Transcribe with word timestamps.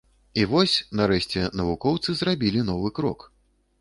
І 0.43 0.45
вось, 0.53 0.77
нарэшце 1.01 1.43
навукоўцы 1.61 2.09
зрабілі 2.23 2.65
новы 2.71 2.89
крок. 3.01 3.19